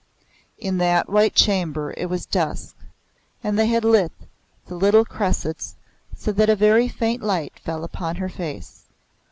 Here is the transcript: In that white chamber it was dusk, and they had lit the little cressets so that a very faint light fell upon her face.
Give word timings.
In 0.57 0.79
that 0.79 1.09
white 1.11 1.35
chamber 1.35 1.93
it 1.95 2.07
was 2.07 2.25
dusk, 2.25 2.75
and 3.43 3.53
they 3.55 3.67
had 3.67 3.83
lit 3.85 4.11
the 4.65 4.73
little 4.73 5.05
cressets 5.05 5.75
so 6.17 6.31
that 6.31 6.49
a 6.49 6.55
very 6.55 6.87
faint 6.87 7.21
light 7.21 7.59
fell 7.59 7.83
upon 7.83 8.15
her 8.15 8.27
face. 8.29 8.85